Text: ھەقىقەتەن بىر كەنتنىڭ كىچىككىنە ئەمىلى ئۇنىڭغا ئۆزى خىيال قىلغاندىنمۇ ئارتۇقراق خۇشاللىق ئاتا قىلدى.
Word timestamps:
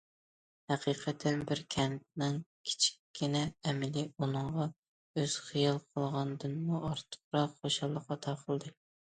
ھەقىقەتەن 0.69 1.43
بىر 1.49 1.59
كەنتنىڭ 1.75 2.39
كىچىككىنە 2.69 3.43
ئەمىلى 3.65 4.05
ئۇنىڭغا 4.07 4.67
ئۆزى 4.69 5.45
خىيال 5.51 5.79
قىلغاندىنمۇ 5.85 6.83
ئارتۇقراق 6.91 7.57
خۇشاللىق 7.63 8.15
ئاتا 8.17 8.35
قىلدى. 8.43 8.77